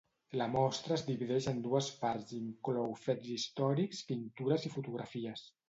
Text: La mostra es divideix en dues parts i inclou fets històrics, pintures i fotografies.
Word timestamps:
La 0.41 0.45
mostra 0.53 0.95
es 0.95 1.03
divideix 1.09 1.47
en 1.51 1.59
dues 1.67 1.91
parts 1.99 2.33
i 2.39 2.41
inclou 2.45 2.97
fets 3.03 3.31
històrics, 3.37 4.03
pintures 4.11 4.69
i 4.71 4.77
fotografies. 4.81 5.49